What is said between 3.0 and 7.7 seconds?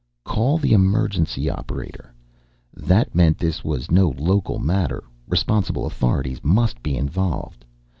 meant this was no local matter, responsible authorities must be involved.